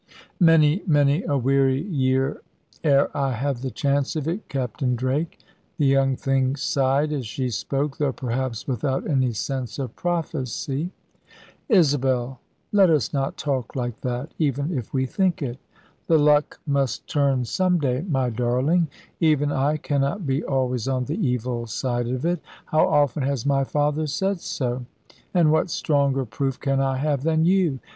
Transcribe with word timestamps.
"Many, 0.39 0.81
many 0.87 1.21
a 1.25 1.37
weary 1.37 1.79
year, 1.83 2.41
ere 2.83 3.15
I 3.15 3.33
have 3.33 3.61
the 3.61 3.69
chance 3.69 4.15
of 4.15 4.27
it, 4.27 4.49
Captain 4.49 4.95
Drake." 4.95 5.37
The 5.77 5.85
young 5.85 6.15
thing 6.15 6.55
sighed 6.55 7.13
as 7.13 7.27
she 7.27 7.51
spoke, 7.51 7.97
though 7.99 8.11
perhaps 8.11 8.67
without 8.67 9.07
any 9.07 9.31
sense 9.31 9.77
of 9.77 9.95
prophecy. 9.95 10.89
"Isabel, 11.69 12.39
let 12.71 12.89
us 12.89 13.13
not 13.13 13.37
talk 13.37 13.75
like 13.75 14.01
that, 14.01 14.33
even 14.39 14.75
if 14.75 14.91
we 14.91 15.05
think 15.05 15.39
it. 15.43 15.59
The 16.07 16.17
luck 16.17 16.59
must 16.65 17.05
turn 17.07 17.45
some 17.45 17.77
day, 17.77 18.03
my 18.09 18.31
darling; 18.31 18.87
even 19.19 19.51
I 19.51 19.77
cannot 19.77 20.25
be 20.25 20.43
always 20.43 20.87
on 20.87 21.05
the 21.05 21.23
evil 21.27 21.67
side 21.67 22.07
of 22.07 22.25
it. 22.25 22.39
How 22.65 22.87
often 22.87 23.21
has 23.21 23.45
my 23.45 23.63
father 23.63 24.07
said 24.07 24.39
so! 24.39 24.83
And 25.31 25.51
what 25.51 25.69
stronger 25.69 26.25
proof 26.25 26.59
can 26.59 26.79
I 26.81 26.97
have 26.97 27.21
than 27.21 27.45
you? 27.45 27.77